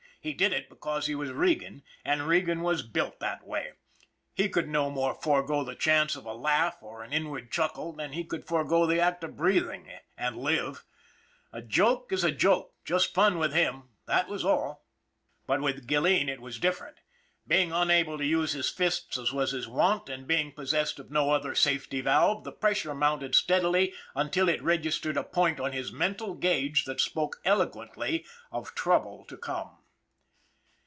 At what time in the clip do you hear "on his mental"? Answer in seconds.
25.59-26.35